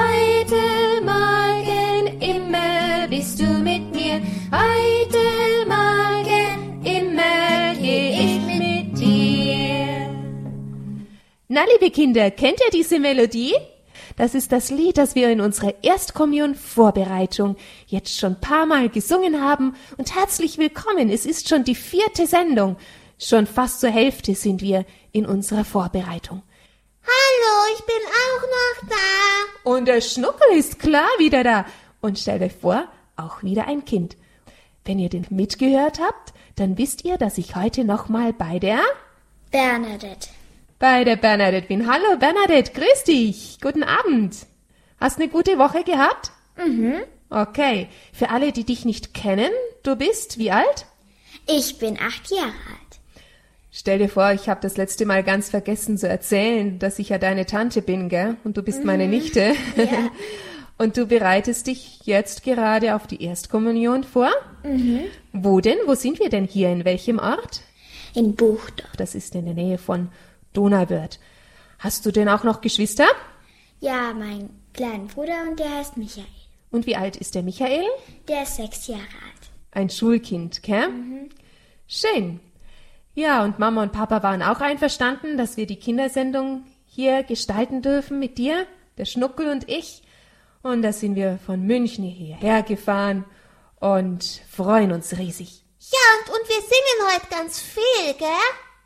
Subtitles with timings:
[0.00, 4.22] Heute Morgen, immer bist du mit mir.
[4.50, 10.08] Heute Morgen, immer geh ich mit dir.
[11.48, 13.54] Na, liebe Kinder, kennt ihr diese Melodie?
[14.16, 19.42] Das ist das Lied, das wir in unserer Erstkommunion-Vorbereitung jetzt schon ein paar Mal gesungen
[19.42, 19.74] haben.
[19.98, 22.76] Und herzlich willkommen, es ist schon die vierte Sendung.
[23.18, 26.42] Schon fast zur Hälfte sind wir in unserer Vorbereitung.
[27.04, 29.70] Hallo, ich bin auch noch da.
[29.70, 31.66] Und der Schnuckel ist klar wieder da.
[32.00, 32.84] Und stellt euch vor,
[33.16, 34.16] auch wieder ein Kind.
[34.84, 38.80] Wenn ihr den mitgehört habt, dann wisst ihr, dass ich heute nochmal bei der
[39.50, 40.28] Bernadette.
[40.78, 41.90] bei der Bernadette bin.
[41.90, 43.58] Hallo Bernadette, grüß dich.
[43.60, 44.36] Guten Abend.
[44.98, 46.30] Hast eine gute Woche gehabt?
[46.56, 47.02] Mhm.
[47.30, 47.88] Okay.
[48.12, 49.50] Für alle, die dich nicht kennen,
[49.82, 50.86] du bist wie alt?
[51.46, 52.89] Ich bin acht Jahre alt.
[53.72, 57.18] Stell dir vor, ich habe das letzte Mal ganz vergessen zu erzählen, dass ich ja
[57.18, 58.36] deine Tante bin, gell?
[58.42, 59.54] Und du bist meine Nichte.
[60.78, 64.30] Und du bereitest dich jetzt gerade auf die Erstkommunion vor?
[64.64, 65.02] Mhm.
[65.32, 65.76] Wo denn?
[65.86, 66.70] Wo sind wir denn hier?
[66.70, 67.62] In welchem Ort?
[68.14, 68.96] In Buchdorf.
[68.96, 70.08] Das ist in der Nähe von
[70.52, 71.20] Donauwörth.
[71.78, 73.06] Hast du denn auch noch Geschwister?
[73.78, 76.24] Ja, mein kleiner Bruder und der heißt Michael.
[76.70, 77.84] Und wie alt ist der Michael?
[78.26, 79.50] Der ist sechs Jahre alt.
[79.72, 80.88] Ein Schulkind, gell?
[81.86, 82.40] Schön.
[83.14, 88.18] Ja, und Mama und Papa waren auch einverstanden, dass wir die Kindersendung hier gestalten dürfen
[88.18, 88.66] mit dir,
[88.98, 90.02] der Schnuckel und ich.
[90.62, 93.24] Und da sind wir von München hierher gefahren
[93.80, 95.64] und freuen uns riesig.
[95.80, 98.28] Ja, und, und wir singen heute ganz viel, gell?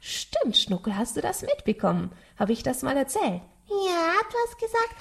[0.00, 2.12] Stimmt, Schnuckel, hast du das mitbekommen?
[2.38, 3.42] Habe ich das mal erzählt?
[3.68, 4.94] Ja, du hast gesagt,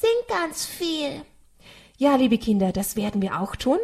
[0.00, 1.22] sing ganz viel.
[1.98, 3.78] Ja, liebe Kinder, das werden wir auch tun.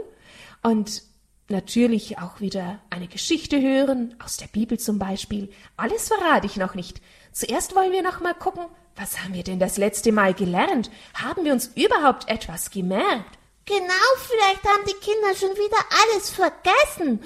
[0.63, 1.03] Und
[1.53, 5.51] natürlich auch wieder eine Geschichte hören, aus der Bibel zum Beispiel.
[5.77, 7.01] Alles verrate ich noch nicht.
[7.31, 8.65] Zuerst wollen wir noch mal gucken,
[8.97, 10.91] was haben wir denn das letzte Mal gelernt?
[11.15, 13.39] Haben wir uns überhaupt etwas gemerkt?
[13.65, 17.21] Genau, vielleicht haben die Kinder schon wieder alles vergessen.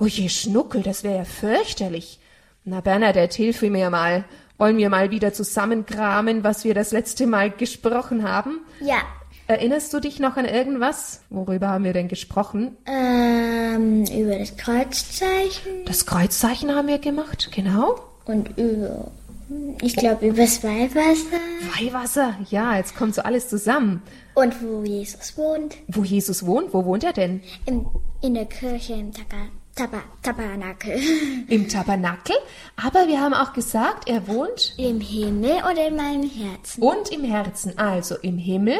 [0.00, 2.18] Oh je, Schnuckel, das wäre ja fürchterlich.
[2.64, 4.24] Na, Bernadette, hilf mir mal.
[4.56, 8.60] Wollen wir mal wieder zusammenkramen, was wir das letzte Mal gesprochen haben?
[8.80, 9.02] Ja.
[9.46, 11.20] Erinnerst du dich noch an irgendwas?
[11.30, 12.76] Worüber haben wir denn gesprochen?
[12.86, 17.96] Ähm, über das Kreuzzeichen Das Kreuzzeichen haben wir gemacht, genau.
[18.24, 19.10] und über,
[19.82, 21.36] ich glaube, über das Weihwasser
[21.78, 24.02] Weihwasser, ja, jetzt kommt so alles zusammen.
[24.34, 25.76] und wo Jesus wohnt.
[25.88, 27.42] Wo Jesus wohnt, wo wohnt er denn?
[27.66, 27.86] Im,
[28.22, 29.36] in der Kirche im Taka,
[29.76, 30.98] Taba, Tabernakel.
[31.48, 32.36] Im Tabernakel.
[32.82, 36.80] Aber wir haben auch gesagt, er wohnt Im Himmel oder in meinem Herzen.
[36.82, 37.76] und im Herzen.
[37.76, 38.78] Also im Himmel,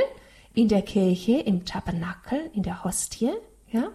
[0.54, 3.32] in der Kirche, im Tabernakel, in der Hostie,
[3.70, 3.88] ja,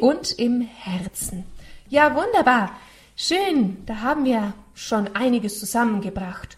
[0.00, 1.44] und im Herzen.
[1.88, 2.70] Ja, wunderbar.
[3.16, 6.56] Schön, da haben wir schon einiges zusammengebracht.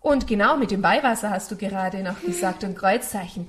[0.00, 3.48] Und genau mit dem Weihwasser hast du gerade noch gesagt und Kreuzzeichen.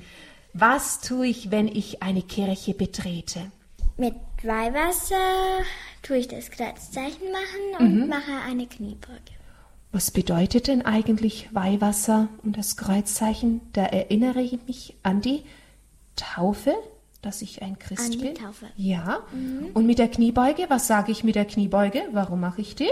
[0.53, 3.51] Was tue ich, wenn ich eine Kirche betrete?
[3.95, 5.63] Mit Weihwasser
[6.01, 9.36] tue ich das Kreuzzeichen machen und mache eine Kniebeuge.
[9.97, 13.61] Was bedeutet denn eigentlich Weihwasser und das Kreuzzeichen?
[13.73, 15.41] Da erinnere ich mich an die
[16.15, 16.75] Taufe,
[17.23, 18.35] dass ich ein Christ An die bin.
[18.35, 18.67] Taufe.
[18.75, 19.21] Ja.
[19.73, 22.03] Und mit der Kniebeuge, was sage ich mit der Kniebeuge?
[22.11, 22.91] Warum mache ich die?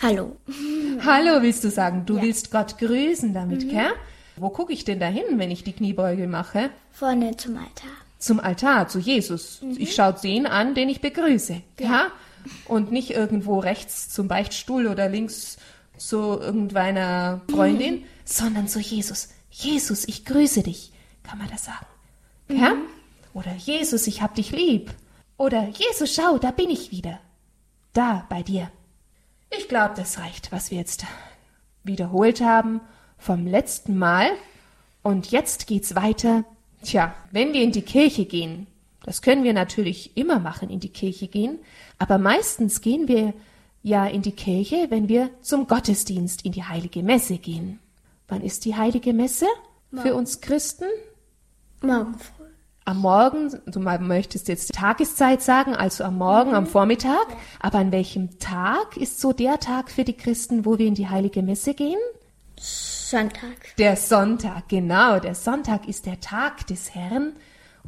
[0.00, 0.36] Hallo.
[1.04, 2.06] Hallo, willst du sagen?
[2.06, 3.92] Du willst Gott grüßen damit, gell?
[4.36, 6.70] Wo gucke ich denn da hin, wenn ich die Kniebeuge mache?
[6.90, 7.90] Vorne zum Altar.
[8.18, 9.60] Zum Altar, zu Jesus.
[9.76, 11.60] Ich schaue den an, den ich begrüße.
[11.80, 12.06] Ja.
[12.64, 15.58] Und nicht irgendwo rechts zum Beichtstuhl oder links
[16.08, 19.30] zu irgendeiner Freundin, sondern zu Jesus.
[19.50, 20.92] Jesus, ich grüße dich.
[21.22, 21.86] Kann man das sagen?
[22.48, 22.74] Ja?
[23.32, 24.92] Oder Jesus, ich hab dich lieb.
[25.36, 27.20] Oder Jesus, schau, da bin ich wieder.
[27.92, 28.70] Da bei dir.
[29.50, 31.04] Ich glaube, das reicht, was wir jetzt
[31.84, 32.80] wiederholt haben
[33.18, 34.30] vom letzten Mal.
[35.02, 36.44] Und jetzt geht's weiter.
[36.82, 38.66] Tja, wenn wir in die Kirche gehen,
[39.04, 41.58] das können wir natürlich immer machen, in die Kirche gehen,
[41.98, 43.34] aber meistens gehen wir
[43.84, 47.78] ja in die Kirche, wenn wir zum Gottesdienst in die heilige Messe gehen.
[48.26, 49.46] Wann ist die heilige Messe
[49.94, 50.86] für uns Christen?
[51.82, 52.44] Morgen früh.
[52.86, 57.26] Am Morgen, du mal möchtest jetzt Tageszeit sagen, also am Morgen, am Vormittag,
[57.60, 61.08] aber an welchem Tag ist so der Tag für die Christen, wo wir in die
[61.08, 62.00] heilige Messe gehen?
[62.58, 63.76] Sonntag.
[63.78, 65.18] Der Sonntag, genau.
[65.20, 67.34] Der Sonntag ist der Tag des Herrn.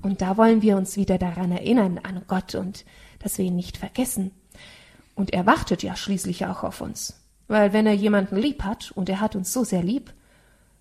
[0.02, 2.84] Und da wollen wir uns wieder daran erinnern, an Gott und
[3.18, 4.32] dass wir ihn nicht vergessen.
[5.16, 7.20] Und er wartet ja schließlich auch auf uns.
[7.48, 10.12] Weil wenn er jemanden lieb hat, und er hat uns so sehr lieb,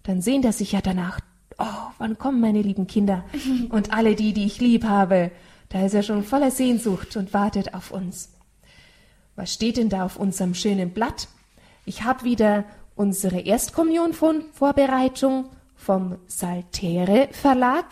[0.03, 1.19] dann sehnt er sich ja danach,
[1.57, 1.63] oh,
[1.97, 3.25] wann kommen meine lieben Kinder
[3.69, 5.31] und alle die, die ich lieb habe.
[5.69, 8.29] Da ist er schon voller Sehnsucht und wartet auf uns.
[9.35, 11.27] Was steht denn da auf unserem schönen Blatt?
[11.85, 12.65] Ich habe wieder
[12.95, 17.85] unsere Erstkommunion-Vorbereitung vom Saltere Verlag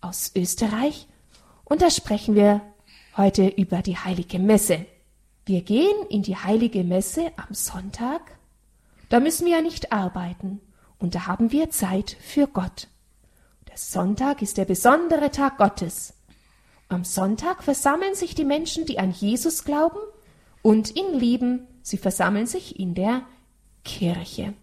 [0.00, 1.06] aus Österreich
[1.64, 2.60] und da sprechen wir
[3.16, 4.86] heute über die heilige Messe.
[5.46, 8.22] Wir gehen in die heilige Messe am Sonntag.
[9.10, 10.60] Da müssen wir ja nicht arbeiten
[10.98, 12.88] und da haben wir Zeit für Gott.
[13.68, 16.14] Der Sonntag ist der besondere Tag Gottes.
[16.88, 19.98] Am Sonntag versammeln sich die Menschen, die an Jesus glauben
[20.62, 21.66] und ihn lieben.
[21.82, 23.22] Sie versammeln sich in der
[23.84, 24.54] Kirche.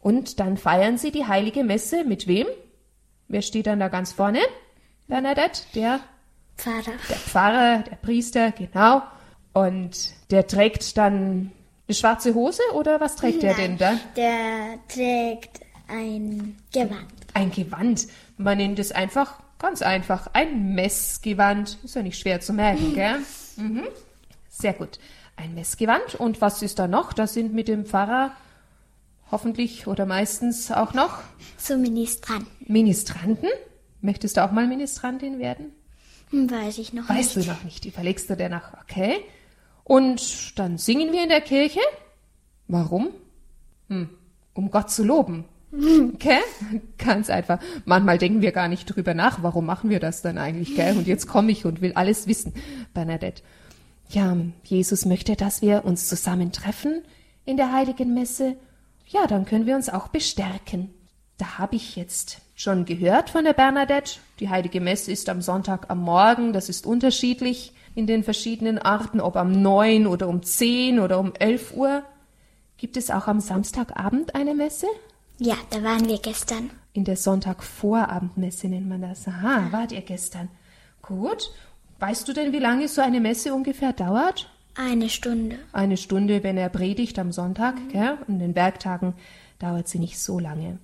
[0.00, 2.46] Und dann feiern sie die heilige Messe mit wem?
[3.28, 4.40] Wer steht dann da ganz vorne?
[5.08, 6.00] Bernadette, der
[6.56, 6.96] Pfarrer.
[7.08, 9.02] der Pfarrer, der Priester, genau.
[9.56, 11.50] Und der trägt dann
[11.88, 13.98] eine schwarze Hose oder was trägt der denn da?
[14.14, 17.06] Der trägt ein Gewand.
[17.32, 18.06] Ein Gewand.
[18.36, 21.78] Man nennt es einfach, ganz einfach, ein Messgewand.
[21.82, 23.16] Ist ja nicht schwer zu merken, gell?
[23.56, 23.84] Mhm.
[24.50, 24.98] Sehr gut.
[25.36, 26.16] Ein Messgewand.
[26.16, 27.14] Und was ist da noch?
[27.14, 28.32] Da sind mit dem Pfarrer
[29.30, 31.20] hoffentlich oder meistens auch noch
[31.56, 32.46] Zum Ministranten.
[32.70, 33.48] Ministranten.
[34.02, 35.72] Möchtest du auch mal Ministrantin werden?
[36.28, 37.48] Hm, Weiß ich noch Weißt nicht.
[37.48, 39.22] du noch nicht, die verlegst du dir nach, okay?
[39.86, 41.78] Und dann singen wir in der Kirche.
[42.66, 43.10] Warum?
[43.88, 44.08] Hm,
[44.52, 45.44] um Gott zu loben.
[45.72, 46.40] Okay?
[46.98, 47.60] Ganz einfach.
[47.84, 50.96] Manchmal denken wir gar nicht drüber nach, warum machen wir das dann eigentlich, gell?
[50.96, 52.52] Und jetzt komme ich und will alles wissen,
[52.94, 53.42] Bernadette.
[54.08, 57.02] Ja, Jesus möchte, dass wir uns zusammentreffen
[57.44, 58.56] in der heiligen Messe.
[59.06, 60.90] Ja, dann können wir uns auch bestärken.
[61.38, 64.18] Da habe ich jetzt schon gehört von der Bernadette.
[64.40, 66.52] Die heilige Messe ist am Sonntag am Morgen.
[66.52, 71.32] Das ist unterschiedlich in den verschiedenen Arten, ob am 9 oder um 10 oder um
[71.34, 72.02] 11 Uhr.
[72.76, 74.86] Gibt es auch am Samstagabend eine Messe?
[75.38, 76.70] Ja, da waren wir gestern.
[76.92, 79.26] In der Sonntagvorabendmesse nennt man das.
[79.26, 80.48] Aha, wart ihr gestern.
[81.00, 81.50] Gut.
[81.98, 84.50] Weißt du denn, wie lange so eine Messe ungefähr dauert?
[84.74, 85.58] Eine Stunde.
[85.72, 88.18] Eine Stunde, wenn er predigt am Sonntag, gell?
[88.28, 89.14] An den Werktagen
[89.58, 90.78] dauert sie nicht so lange.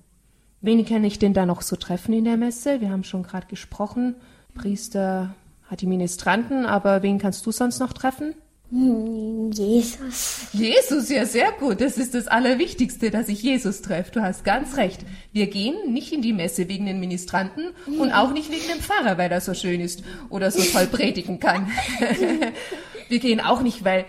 [0.61, 2.81] Wen kann ich denn da noch so treffen in der Messe?
[2.81, 4.15] Wir haben schon gerade gesprochen.
[4.55, 5.35] Priester
[5.81, 8.35] die Ministranten, aber wen kannst du sonst noch treffen?
[8.73, 10.47] Hm, Jesus.
[10.51, 11.79] Jesus, ja, sehr gut.
[11.79, 14.11] Das ist das Allerwichtigste, dass ich Jesus treffe.
[14.13, 15.01] Du hast ganz recht.
[15.31, 17.65] Wir gehen nicht in die Messe wegen den Ministranten
[17.99, 21.39] und auch nicht wegen dem Pfarrer, weil er so schön ist oder so toll predigen
[21.39, 21.69] kann.
[23.09, 24.05] wir gehen auch nicht, weil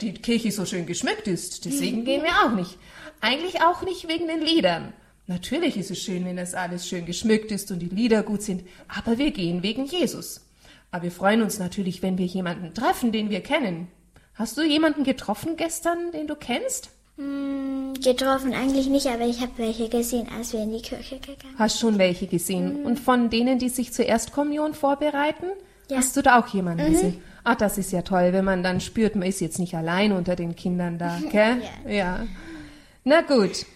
[0.00, 1.64] die Kirche so schön geschmückt ist.
[1.64, 2.76] Deswegen gehen wir auch nicht.
[3.20, 4.92] Eigentlich auch nicht wegen den Liedern.
[5.28, 8.64] Natürlich ist es schön, wenn das alles schön geschmückt ist und die Lieder gut sind,
[8.88, 10.40] aber wir gehen wegen Jesus.
[10.90, 13.88] Aber wir freuen uns natürlich, wenn wir jemanden treffen, den wir kennen.
[14.34, 16.90] Hast du jemanden getroffen gestern, den du kennst?
[17.16, 21.58] Hm, getroffen eigentlich nicht, aber ich habe welche gesehen, als wir in die Kirche gegangen
[21.58, 22.84] Hast schon welche gesehen.
[22.86, 25.46] Und von denen, die sich zur Erstkommunion vorbereiten,
[25.90, 25.96] Ja.
[25.98, 27.22] hast du da auch jemanden gesehen?
[27.44, 30.36] Ah, das ist ja toll, wenn man dann spürt, man ist jetzt nicht allein unter
[30.36, 31.60] den Kindern da, gell?
[31.88, 32.24] ja.
[33.04, 33.66] Na gut.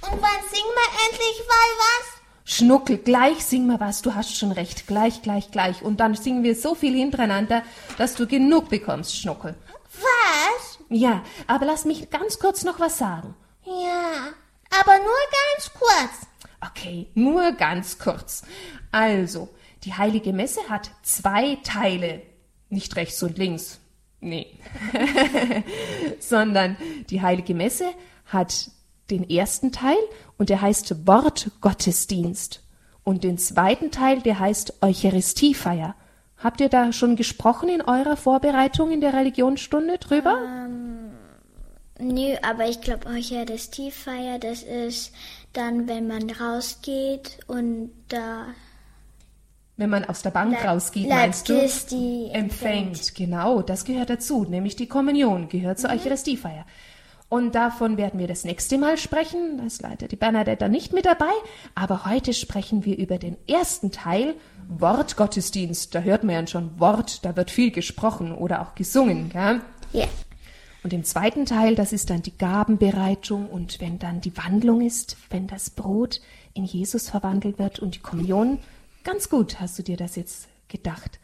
[0.00, 2.17] Und wann singen wir endlich mal was?
[2.50, 5.82] Schnuckel, gleich sing mal was, du hast schon recht, gleich, gleich, gleich.
[5.82, 7.62] Und dann singen wir so viel hintereinander,
[7.98, 9.54] dass du genug bekommst, Schnuckel.
[9.92, 10.78] Was?
[10.88, 13.34] Ja, aber lass mich ganz kurz noch was sagen.
[13.66, 14.32] Ja,
[14.80, 15.14] aber nur
[15.56, 16.26] ganz kurz.
[16.70, 18.44] Okay, nur ganz kurz.
[18.92, 19.50] Also,
[19.84, 22.22] die heilige Messe hat zwei Teile.
[22.70, 23.78] Nicht rechts und links.
[24.20, 24.58] Nee.
[26.18, 26.78] Sondern
[27.10, 27.92] die heilige Messe
[28.24, 28.70] hat
[29.10, 29.96] den ersten Teil
[30.36, 32.62] und der heißt Wortgottesdienst.
[33.04, 35.94] Und den zweiten Teil, der heißt Eucharistiefeier.
[36.36, 40.36] Habt ihr da schon gesprochen in eurer Vorbereitung in der Religionsstunde drüber?
[41.98, 45.12] Nö, aber ich glaube, Eucharistiefeier, das ist
[45.52, 48.46] dann, wenn man rausgeht und da
[49.76, 51.58] Wenn man aus der Bank La- rausgeht, La meinst du?
[51.58, 53.14] Christi empfängt.
[53.16, 56.66] Genau, das gehört dazu, nämlich die Kommunion gehört zur Eucharistiefeier.
[57.30, 59.58] Und davon werden wir das nächste Mal sprechen.
[59.58, 61.30] Da ist leider die Bernadette nicht mit dabei.
[61.74, 64.34] Aber heute sprechen wir über den ersten Teil,
[64.68, 65.94] Wortgottesdienst.
[65.94, 69.28] Da hört man ja schon Wort, da wird viel gesprochen oder auch gesungen.
[69.30, 69.60] Gell?
[69.92, 70.06] Ja.
[70.82, 75.16] Und im zweiten Teil, das ist dann die Gabenbereitung und wenn dann die Wandlung ist,
[75.28, 76.20] wenn das Brot
[76.54, 78.58] in Jesus verwandelt wird und die Kommunion.
[79.04, 81.18] Ganz gut hast du dir das jetzt gedacht.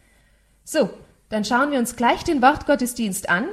[0.65, 0.91] So,
[1.29, 3.47] dann schauen wir uns gleich den Wortgottesdienst an.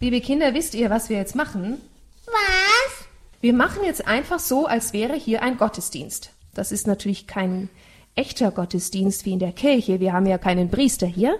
[0.00, 1.80] Liebe Kinder, wisst ihr, was wir jetzt machen?
[2.26, 3.04] Was?
[3.40, 6.30] Wir machen jetzt einfach so, als wäre hier ein Gottesdienst.
[6.54, 7.68] Das ist natürlich kein
[8.14, 10.00] echter Gottesdienst wie in der Kirche.
[10.00, 11.38] Wir haben ja keinen Priester hier.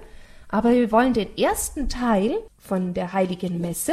[0.49, 3.93] Aber wir wollen den ersten Teil von der heiligen Messe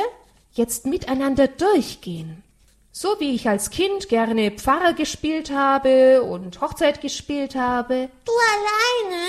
[0.54, 2.44] jetzt miteinander durchgehen.
[2.92, 8.10] So wie ich als Kind gerne Pfarrer gespielt habe und Hochzeit gespielt habe.
[8.26, 9.24] Du alleine?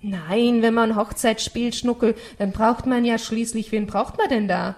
[0.00, 4.46] Nein, wenn man Hochzeit spielt, Schnuckel, dann braucht man ja schließlich, wen braucht man denn
[4.46, 4.76] da?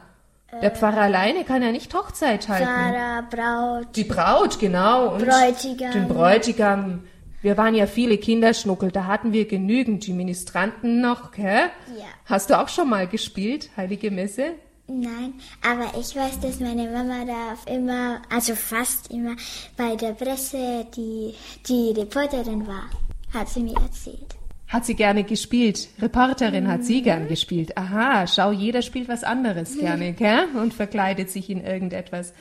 [0.61, 2.67] Der Pfarrer alleine kann ja nicht Hochzeit halten.
[2.67, 5.15] Sarah, Braut, Die Braut, genau.
[5.15, 5.93] Und Bräutigam.
[5.93, 7.05] Den Bräutigam.
[7.43, 11.71] Wir waren ja viele Kinderschnuckel, da hatten wir genügend die Ministranten noch, gell?
[11.97, 12.05] Ja.
[12.27, 14.53] Hast du auch schon mal gespielt, Heilige Messe?
[14.89, 19.37] Nein, aber ich weiß, dass meine Mama da immer, also fast immer,
[19.77, 21.33] bei der Presse die,
[21.67, 22.91] die Reporterin war.
[23.33, 24.40] Hat sie mir erzählt.
[24.71, 25.89] Hat sie gerne gespielt.
[25.99, 27.77] Reporterin hat sie gern gespielt.
[27.77, 30.47] Aha, schau, jeder spielt was anderes gerne, gell?
[30.55, 32.33] Und verkleidet sich in irgendetwas.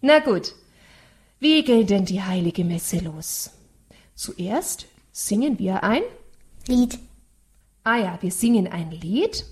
[0.00, 0.54] Na gut.
[1.40, 3.50] Wie geht denn die Heilige Messe los?
[4.14, 6.02] Zuerst singen wir ein
[6.68, 7.00] Lied.
[7.82, 9.44] Ah ja, wir singen ein Lied.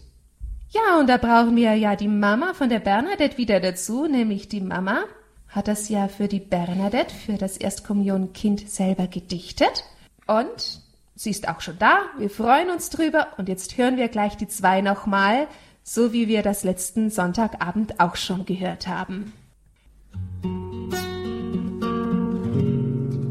[0.71, 4.61] Ja, und da brauchen wir ja die Mama von der Bernadette wieder dazu, nämlich die
[4.61, 5.05] Mama
[5.49, 9.85] hat das ja für die Bernadette, für das Erstkommunionkind selber gedichtet.
[10.29, 10.86] Und
[11.17, 14.47] sie ist auch schon da, wir freuen uns drüber und jetzt hören wir gleich die
[14.47, 15.49] zwei nochmal,
[15.83, 19.33] so wie wir das letzten Sonntagabend auch schon gehört haben.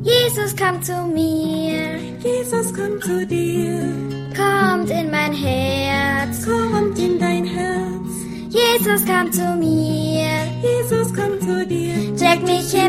[0.04, 3.80] Jesus kommt zu mir, Jesus kommt zu dir,
[4.36, 6.46] kommt in mein Herz.
[6.46, 7.96] kommt in dein Herz.
[8.50, 10.28] Jesus kommt zu mir,
[10.62, 12.85] Jesus kommt zu dir, trägt mich himmelwärts.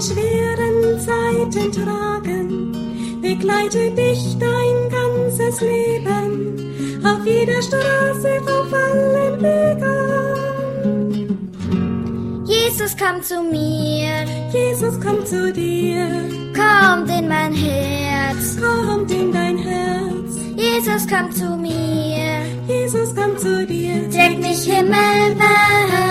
[0.00, 6.56] In schweren Zeiten tragen, begleite dich dein ganzes Leben
[7.04, 9.90] auf jeder Straße auf allen Wegen.
[12.46, 16.08] Jesus kommt zu mir, Jesus kommt zu dir,
[16.54, 18.56] kommt in mein Herz.
[18.58, 20.34] kommt in dein Herz.
[20.56, 26.09] Jesus kommt zu mir, Jesus kommt zu dir, trägt mich himmelwärts.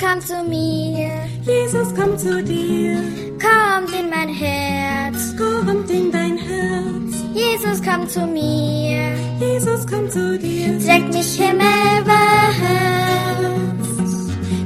[0.00, 1.10] Jesus kommt zu mir,
[1.44, 3.02] Jesus kommt zu dir,
[3.38, 5.36] kommt in mein Herz.
[5.36, 7.22] kommt in dein Herz.
[7.34, 11.68] Jesus kommt zu mir, Jesus kommt zu dir, trägt mich himmelwärts.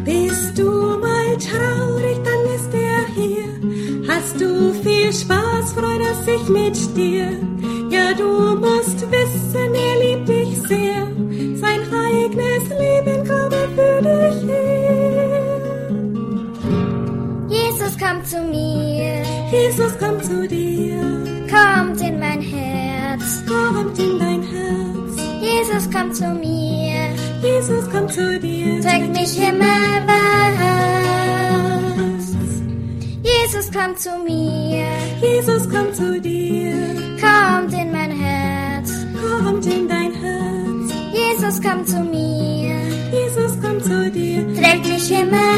[0.05, 4.09] Bist du mal traurig, dann ist er hier.
[4.09, 7.26] Hast du viel Spaß, freut er sich mit dir.
[7.91, 9.44] Ja, du musst wissen,
[18.35, 19.23] zu mir,
[19.53, 20.99] Jesus kommt zu dir,
[21.49, 23.45] kommt in mein Herz.
[23.47, 25.14] kommt in dein Herz.
[25.41, 27.11] Jesus kommt zu mir,
[27.43, 30.14] Jesus kommt zu dir, trägt mich himmelwärts.
[33.23, 34.87] Jesus kommt zu mir,
[35.21, 36.75] Jesus kommt zu dir,
[37.21, 38.91] kommt in mein Herz.
[39.45, 40.93] kommt in dein Herz.
[41.12, 42.75] Jesus kommt zu mir,
[43.12, 45.53] Jesus kommt zu dir, trägt mich himmelwärts.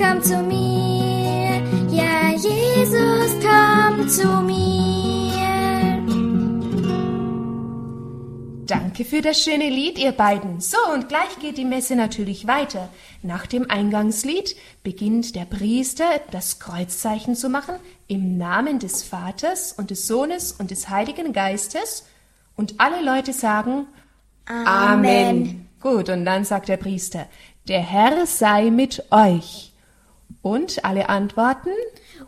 [0.00, 4.80] Kommt zu mir, ja, Jesus kommt zu mir.
[8.66, 10.62] Danke für das schöne Lied, ihr beiden.
[10.62, 12.88] So, und gleich geht die Messe natürlich weiter.
[13.22, 17.74] Nach dem Eingangslied beginnt der Priester das Kreuzzeichen zu machen
[18.08, 22.06] im Namen des Vaters und des Sohnes und des Heiligen Geistes.
[22.56, 23.86] Und alle Leute sagen
[24.46, 25.68] Amen.
[25.78, 27.26] Gut, und dann sagt der Priester,
[27.68, 29.69] der Herr sei mit euch.
[30.42, 31.70] Und alle antworten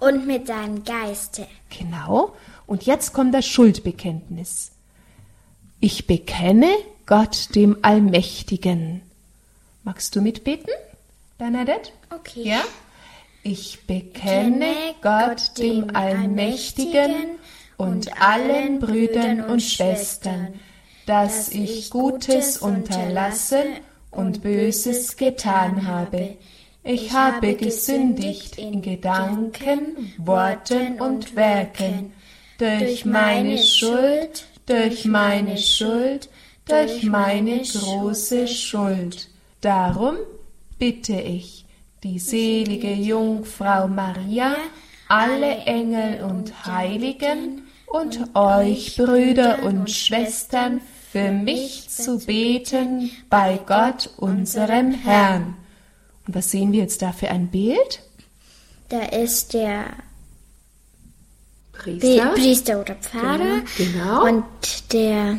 [0.01, 1.47] Und mit deinem Geiste.
[1.71, 2.35] Genau.
[2.67, 4.73] Und jetzt kommt das Schuldbekenntnis.
[5.81, 6.71] Ich bekenne
[7.07, 9.03] Gott dem Allmächtigen.
[9.85, 10.71] Magst du mitbeten,
[11.39, 11.91] Bernadette?
[12.11, 12.43] Okay.
[12.45, 12.61] Ja?
[13.43, 17.39] Ich bekenne Gott dem Allmächtigen
[17.77, 20.55] und allen Brüdern und Schwestern,
[21.07, 23.65] dass ich Gutes unterlasse
[24.13, 26.37] und Böses getan habe.
[26.85, 32.13] Ich habe gesündigt in Gedanken, Worten und Werken,
[32.59, 36.29] durch meine Schuld, durch meine Schuld,
[36.67, 39.29] durch meine große Schuld.
[39.61, 40.17] Darum
[40.77, 41.67] bitte ich
[42.03, 44.57] die selige Jungfrau Maria,
[45.07, 50.81] alle Engel und Heiligen und euch Brüder und Schwestern
[51.13, 55.62] für mich zu beten bei Gott unserem Herrn.
[56.33, 58.01] Und was sehen wir jetzt da für ein Bild?
[58.89, 59.85] da ist der
[61.75, 62.27] Pri- Priester.
[62.35, 63.61] Priester oder Pfarrer.
[63.77, 64.25] Genau.
[64.27, 64.45] Und
[64.93, 65.39] der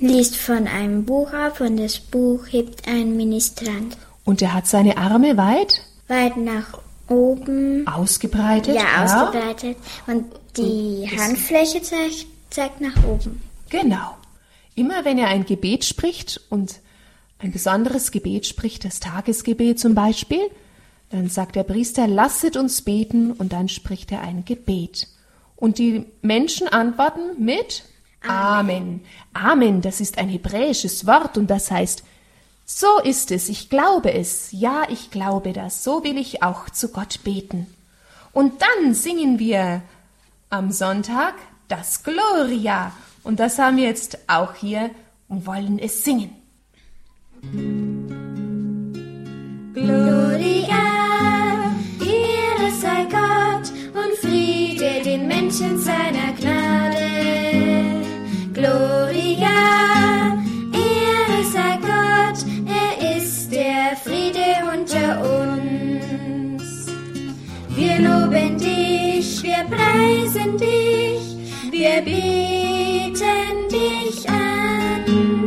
[0.00, 4.98] liest von einem Buch ab und das Buch hebt ein Ministrant Und er hat seine
[4.98, 8.74] Arme weit weit nach oben ausgebreitet.
[8.76, 13.40] ja, ausgebreitet und die Handfläche zeigt, zeigt nach oben.
[13.68, 14.16] Genau.
[14.76, 16.76] Immer wenn er ein Gebet spricht und
[17.40, 20.50] ein besonderes Gebet spricht, das Tagesgebet zum Beispiel,
[21.10, 25.08] dann sagt der Priester, lasset uns beten und dann spricht er ein Gebet.
[25.56, 27.84] Und die Menschen antworten mit
[28.26, 29.00] Amen.
[29.32, 32.04] Amen, das ist ein hebräisches Wort und das heißt,
[32.66, 36.88] so ist es, ich glaube es, ja, ich glaube das, so will ich auch zu
[36.88, 37.66] Gott beten.
[38.32, 39.82] Und dann singen wir
[40.50, 41.34] am Sonntag
[41.66, 42.92] das Gloria.
[43.22, 44.90] Und das haben wir jetzt auch hier
[45.28, 46.39] und wollen es singen.
[49.72, 50.84] Gloria,
[52.00, 56.96] Ehre sei Gott und Friede den Menschen seiner Gnade.
[58.52, 60.36] Gloria,
[60.72, 66.86] Ehre sei Gott, er ist der Friede unter uns.
[67.74, 71.36] Wir loben dich, wir preisen dich,
[71.70, 75.39] wir beten dich an.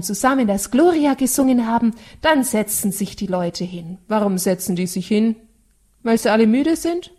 [0.00, 3.98] Dann zusammen das Gloria gesungen haben, dann setzen sich die Leute hin.
[4.08, 5.36] Warum setzen die sich hin?
[6.02, 7.12] Weil sie alle müde sind?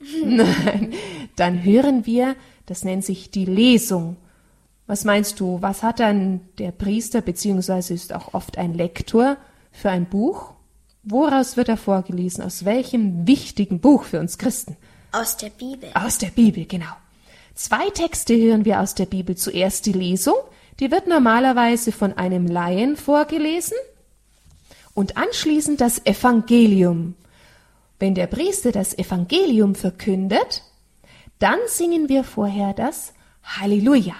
[0.24, 0.92] Nein,
[1.36, 2.36] dann hören wir,
[2.66, 4.16] das nennt sich die Lesung.
[4.86, 9.38] Was meinst du, was hat dann der Priester, beziehungsweise ist auch oft ein Lektor,
[9.72, 10.52] für ein Buch?
[11.02, 12.44] Woraus wird er vorgelesen?
[12.44, 14.76] Aus welchem wichtigen Buch für uns Christen?
[15.12, 15.90] Aus der Bibel.
[15.94, 16.92] Aus der Bibel, genau.
[17.54, 19.36] Zwei Texte hören wir aus der Bibel.
[19.36, 20.36] Zuerst die Lesung,
[20.80, 23.76] die wird normalerweise von einem Laien vorgelesen
[24.94, 27.14] und anschließend das Evangelium.
[27.98, 30.62] Wenn der Priester das Evangelium verkündet,
[31.38, 33.12] dann singen wir vorher das
[33.42, 34.14] Halleluja.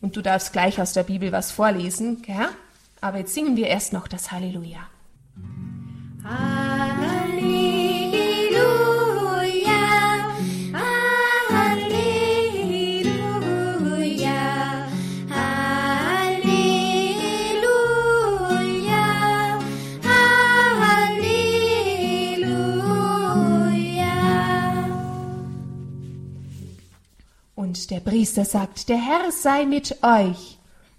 [0.00, 2.48] Und du darfst gleich aus der Bibel was vorlesen, gell?
[3.00, 4.80] Aber jetzt singen wir erst noch das Halleluja.
[6.24, 7.15] Halleluja,
[28.36, 30.58] Priester sagt, der Herr sei mit euch.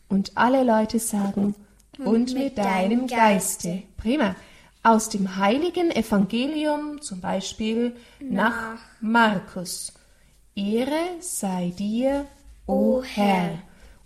[0.10, 1.54] Und alle Leute sagen,
[2.00, 3.84] und, mit, deinem Geiste.
[3.96, 4.36] Prima.
[4.82, 9.94] Aus dem heiligen Evangelium, zum Beispiel nach Markus.
[10.56, 12.26] Ehre sei dir,
[12.66, 13.60] o Herr.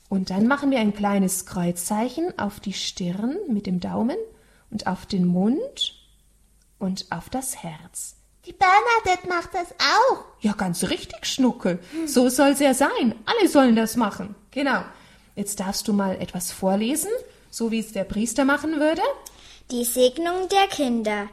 [0.09, 4.17] Und dann machen wir ein kleines Kreuzzeichen auf die Stirn mit dem Daumen
[4.69, 5.93] und auf den Mund
[6.79, 8.17] und auf das Herz.
[8.45, 10.25] Die Bernadette macht das auch.
[10.39, 11.79] Ja, ganz richtig, Schnuckel.
[12.07, 13.15] So soll's ja sein.
[13.25, 14.35] Alle sollen das machen.
[14.49, 14.83] Genau.
[15.35, 17.11] Jetzt darfst du mal etwas vorlesen,
[17.51, 19.01] so wie es der Priester machen würde.
[19.69, 21.29] Die Segnung der Kinder.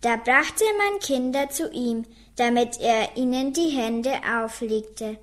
[0.00, 2.04] Da brachte man Kinder zu ihm,
[2.36, 5.18] damit er ihnen die Hände auflegte.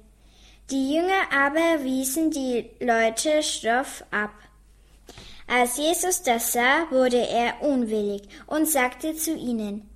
[0.72, 4.32] Die Jünger aber wiesen die Leute schroff ab.
[5.48, 9.88] Als Jesus das sah, wurde er unwillig und sagte zu ihnen,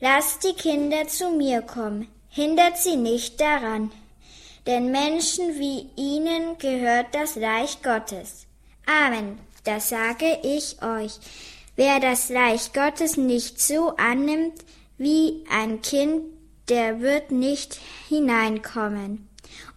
[0.00, 3.92] Lasst die Kinder zu mir kommen, hindert sie nicht daran,
[4.66, 8.46] denn Menschen wie ihnen gehört das Reich Gottes.
[8.86, 11.12] Amen, das sage ich euch.
[11.76, 14.64] Wer das Reich Gottes nicht so annimmt
[14.98, 16.22] wie ein Kind,
[16.68, 17.78] der wird nicht
[18.08, 19.28] hineinkommen.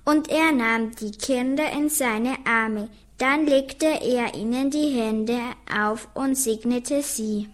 [0.06, 5.39] Und er nahm die Kinder in seine Arme, dann legte er ihnen die Hände
[5.73, 7.49] auf und segnete sie.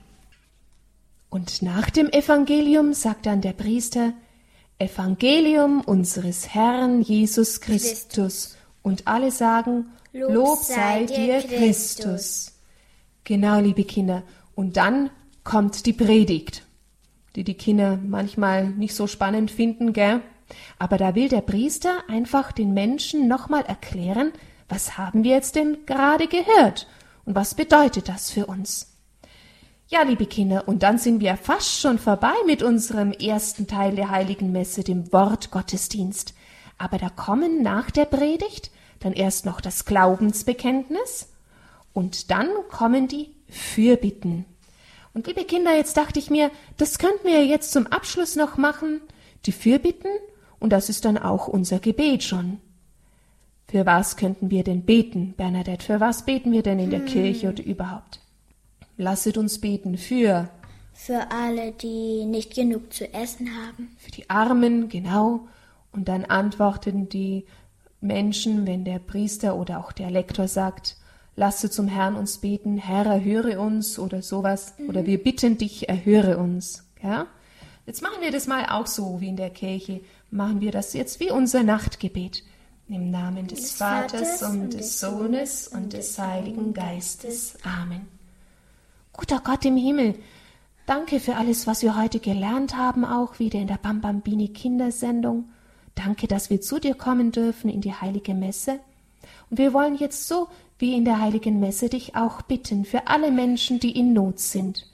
[1.34, 4.14] Und nach dem Evangelium sagt dann der Priester,
[4.78, 8.56] Evangelium unseres Herrn Jesus Christus.
[8.84, 12.52] Und alle sagen, Lob, sei dir Christus.
[13.24, 14.22] Genau, liebe Kinder.
[14.54, 15.10] Und dann
[15.44, 16.62] kommt die Predigt,
[17.36, 20.22] die die Kinder manchmal nicht so spannend finden, gell?
[20.78, 24.34] Aber da will der Priester einfach den Menschen nochmal erklären,
[24.70, 26.86] was haben wir jetzt denn gerade gehört
[27.26, 28.93] und was bedeutet das für uns?
[29.94, 34.10] Ja, liebe Kinder, und dann sind wir fast schon vorbei mit unserem ersten Teil der
[34.10, 36.34] heiligen Messe, dem Wortgottesdienst.
[36.80, 41.30] Aber da kommen nach der Predigt dann erst noch das Glaubensbekenntnis
[41.94, 44.46] und dann kommen die Fürbitten.
[45.14, 49.00] Und liebe Kinder, jetzt dachte ich mir, das könnten wir jetzt zum Abschluss noch machen,
[49.46, 50.10] die Fürbitten,
[50.60, 52.60] und das ist dann auch unser Gebet schon.
[53.68, 55.86] Für was könnten wir denn beten, Bernadette?
[55.86, 58.23] Für was beten wir denn in der Kirche oder überhaupt?
[58.98, 60.50] Lasset uns beten für
[60.94, 63.96] Für alle, die nicht genug zu essen haben.
[63.98, 65.48] für die Armen, genau.
[65.92, 67.46] Und dann antworten die
[68.02, 70.98] Menschen, wenn der Priester oder auch der Lektor sagt,
[71.36, 76.38] lasse zum Herrn uns beten, Herr, erhöre uns oder sowas, oder wir bitten dich, erhöre
[76.38, 76.84] uns.
[77.02, 77.28] Ja?
[77.86, 80.02] Jetzt machen wir das mal auch so wie in der Kirche.
[80.32, 82.44] Machen wir das jetzt wie unser Nachtgebet.
[82.90, 87.56] Im Namen des, Des Vaters und des Sohnes und des Heiligen Geistes.
[87.64, 88.08] Amen.
[89.14, 90.16] Guter Gott im Himmel,
[90.88, 95.50] danke für alles, was wir heute gelernt haben, auch wieder in der Bambambini Kindersendung.
[95.96, 98.80] Danke, dass wir zu dir kommen dürfen in die heilige Messe.
[99.50, 100.48] Und wir wollen jetzt so
[100.80, 104.90] wie in der heiligen Messe dich auch bitten für alle Menschen, die in Not sind.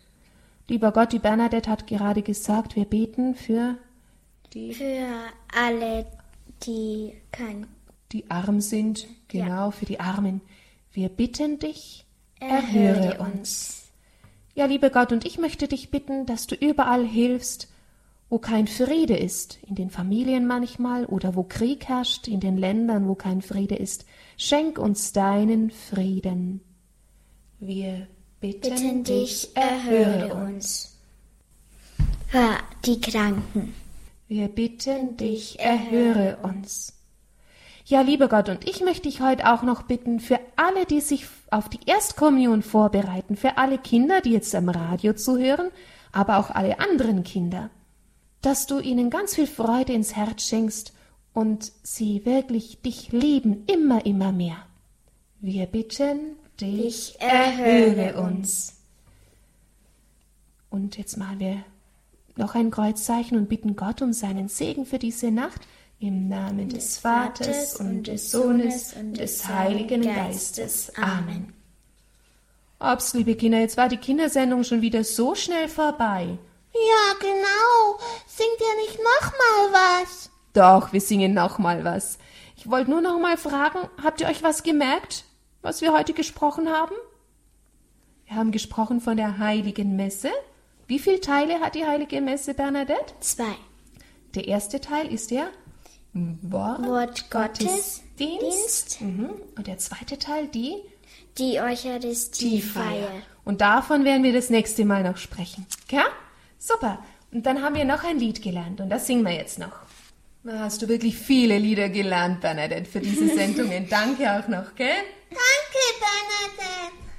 [0.67, 3.77] Lieber Gott, die Bernadette hat gerade gesagt, wir beten für
[4.53, 5.07] die, Für
[5.55, 6.05] alle,
[6.63, 7.67] die kein
[8.11, 10.41] die arm sind, genau, für die Armen.
[10.91, 12.05] Wir bitten dich,
[12.39, 13.88] Erhöre erhöre uns.
[14.59, 17.69] Ja, lieber Gott, und ich möchte dich bitten, dass du überall hilfst,
[18.29, 23.07] wo kein Friede ist, in den Familien manchmal oder wo Krieg herrscht, in den Ländern,
[23.07, 24.03] wo kein Friede ist.
[24.35, 26.59] Schenk uns deinen Frieden.
[27.61, 28.07] Wir
[28.41, 30.99] bitten, bitten dich, erhöre uns.
[32.27, 33.73] Für die Kranken.
[34.27, 36.99] Wir bitten dich, erhöre uns.
[37.85, 41.25] Ja, lieber Gott, und ich möchte dich heute auch noch bitten, für alle, die sich
[41.51, 45.69] auf die Erstkommunion vorbereiten, für alle Kinder, die jetzt am Radio zuhören,
[46.11, 47.69] aber auch alle anderen Kinder,
[48.41, 50.93] dass du ihnen ganz viel Freude ins Herz schenkst
[51.33, 54.57] und sie wirklich dich lieben, immer, immer mehr.
[55.39, 58.75] Wir bitten dich, Ich erhöre uns.
[60.69, 61.63] Und jetzt machen wir
[62.35, 65.61] noch ein Kreuzzeichen und bitten Gott um seinen Segen für diese Nacht.
[66.01, 70.93] Im Namen des Vaters und des Sohnes und des Heiligen Geistes.
[70.95, 71.53] Amen.
[72.79, 76.37] Ob's, liebe Kinder, jetzt war die Kindersendung schon wieder so schnell vorbei.
[76.73, 77.99] Ja, genau.
[78.27, 80.29] Singt ihr nicht noch mal was?
[80.53, 82.17] Doch, wir singen noch mal was.
[82.55, 85.25] Ich wollte nur noch mal fragen, habt ihr euch was gemerkt,
[85.61, 86.95] was wir heute gesprochen haben?
[88.25, 90.31] Wir haben gesprochen von der heiligen Messe.
[90.87, 93.13] Wie viele Teile hat die heilige Messe, Bernadette?
[93.19, 93.55] Zwei.
[94.35, 95.49] Der erste Teil ist der
[96.13, 99.01] Wort, Wort Gottes, Dienst.
[99.01, 99.31] Mhm.
[99.55, 100.75] Und der zweite Teil die
[101.37, 103.09] die Eucharistiefeier.
[103.45, 105.65] Und davon werden wir das nächste Mal noch sprechen.
[105.89, 106.05] Ja?
[106.57, 107.03] Super.
[107.31, 109.71] Und dann haben wir noch ein Lied gelernt und das singen wir jetzt noch.
[110.43, 113.87] Da hast du wirklich viele Lieder gelernt, Bernadette, für diese Sendungen.
[113.89, 114.89] Danke auch noch, gell?
[115.29, 115.83] Danke,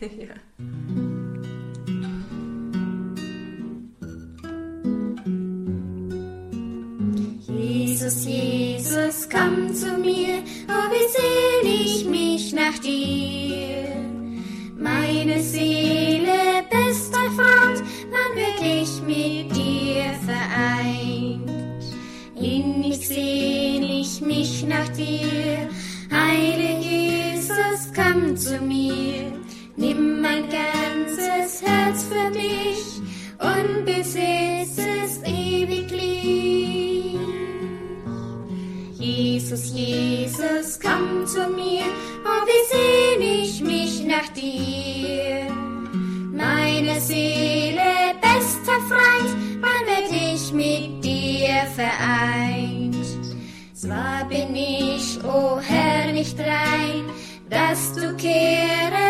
[0.00, 0.22] Bernadette.
[0.22, 0.35] ja.
[8.90, 13.87] Jesus, komm zu mir, oh wie sehn ich mich nach dir.
[14.76, 21.50] Meine Seele, bester Freund, wann wird ich mit dir vereint?
[22.35, 25.68] Innig sehn ich mich nach dir,
[26.11, 29.33] heile Jesus, komm zu mir.
[29.76, 33.00] Nimm mein ganzes Herz für mich
[33.38, 36.10] und besitz es ewiglich.
[39.50, 41.82] Jesus, Jesus, komm zu mir,
[42.24, 45.50] oh wie sehn ich mich nach dir.
[46.32, 52.94] Meine Seele, bester Freund, wann werd ich mit dir vereint?
[53.74, 57.10] Zwar bin ich, o oh Herr, nicht rein,
[57.48, 59.10] dass du kehrest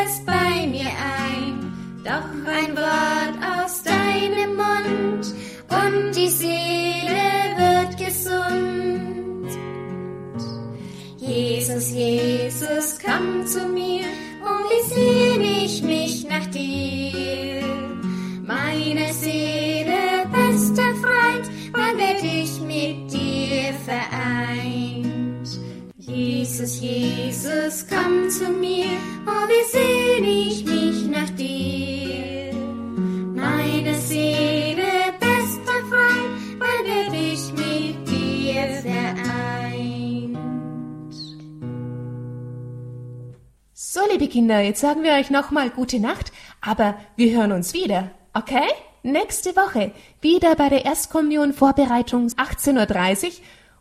[44.30, 48.68] Kinder, jetzt sagen wir euch nochmal gute Nacht, aber wir hören uns wieder, okay?
[49.02, 53.32] Nächste Woche wieder bei der Erstkommunion Vorbereitung 18.30 Uhr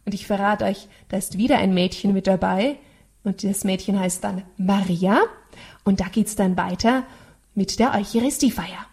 [0.05, 2.77] und ich verrate euch, da ist wieder ein Mädchen mit dabei
[3.23, 5.19] und das Mädchen heißt dann Maria
[5.83, 7.03] und da geht's dann weiter
[7.53, 8.85] mit der Eucharistiefeier.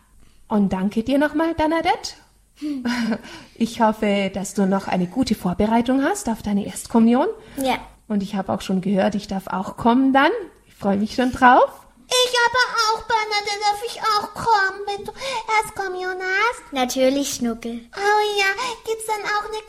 [0.48, 2.14] Und danke dir nochmal, Bernadette.
[3.54, 7.26] Ich hoffe, dass du noch eine gute Vorbereitung hast auf deine Erstkommunion.
[7.56, 7.78] Ja.
[8.08, 10.30] Und ich habe auch schon gehört, ich darf auch kommen dann.
[10.76, 11.86] Ich freue mich schon drauf.
[12.06, 15.12] Ich aber auch, Bernadette, darf ich auch kommen, wenn du
[15.58, 16.70] Erstkommunion hast?
[16.70, 17.80] Natürlich, Schnuckel.
[17.96, 18.44] Oh ja,
[18.84, 19.62] gibt's dann auch eine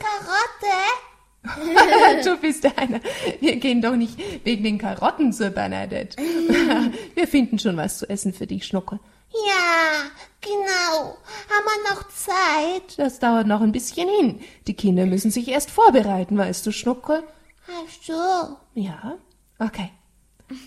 [1.64, 2.24] Karotte?
[2.28, 3.00] du bist einer.
[3.40, 6.18] Wir gehen doch nicht wegen den Karotten zur Bernadette.
[7.14, 9.00] Wir finden schon was zu essen für dich, Schnuckel.
[9.32, 10.10] Ja,
[10.42, 11.16] genau.
[11.48, 12.98] Haben wir noch Zeit?
[12.98, 14.40] Das dauert noch ein bisschen hin.
[14.66, 17.22] Die Kinder müssen sich erst vorbereiten, weißt du, Schnuckel?
[17.66, 18.56] Ach so.
[18.74, 19.16] Ja?
[19.58, 19.90] Okay.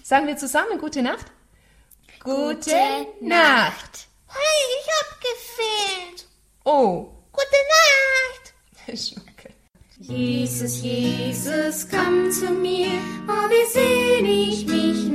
[0.04, 1.26] Sagen wir zusammen gute Nacht?
[2.24, 4.08] Gute Nacht.
[4.28, 6.28] Hey, ich hab gefehlt.
[6.64, 7.10] Oh.
[7.32, 8.54] Gute Nacht.
[9.00, 9.52] Schnuckel.
[10.00, 12.90] Jesus, Jesus, komm zu mir,
[13.28, 15.10] oh wie sehn ich mich